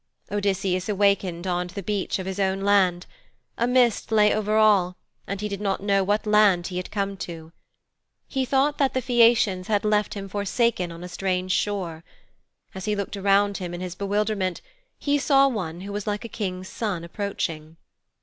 Odysseus 0.31 0.89
awakened 0.89 1.45
on 1.45 1.67
the 1.67 1.83
beach 1.83 2.17
of 2.17 2.25
his 2.25 2.39
own 2.39 2.61
land. 2.61 3.05
A 3.55 3.67
mist 3.67 4.11
lay 4.11 4.33
over 4.33 4.57
all, 4.57 4.97
and 5.27 5.39
he 5.41 5.47
did 5.47 5.61
not 5.61 5.83
know 5.83 6.03
what 6.03 6.25
land 6.25 6.65
he 6.65 6.77
had 6.77 6.89
come 6.89 7.15
to. 7.17 7.51
He 8.27 8.43
thought 8.43 8.79
that 8.79 8.95
the 8.95 9.01
Phæacians 9.03 9.67
had 9.67 9.85
left 9.85 10.15
him 10.15 10.27
forsaken 10.27 10.91
on 10.91 11.03
a 11.03 11.07
strange 11.07 11.51
shore. 11.51 12.03
As 12.73 12.85
he 12.85 12.95
looked 12.95 13.15
around 13.15 13.57
him 13.57 13.75
in 13.75 13.81
his 13.81 13.93
bewilderment 13.93 14.59
he 14.97 15.19
saw 15.19 15.47
one 15.47 15.81
who 15.81 15.93
was 15.93 16.07
like 16.07 16.25
a 16.25 16.27
King's 16.27 16.67
son 16.67 17.03
approaching. 17.03 17.77